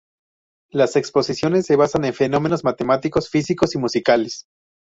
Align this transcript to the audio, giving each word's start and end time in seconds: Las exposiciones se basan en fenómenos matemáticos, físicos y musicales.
Las 0.71 0.95
exposiciones 0.95 1.67
se 1.67 1.75
basan 1.75 2.05
en 2.05 2.15
fenómenos 2.15 2.63
matemáticos, 2.63 3.29
físicos 3.29 3.75
y 3.75 3.77
musicales. 3.77 4.47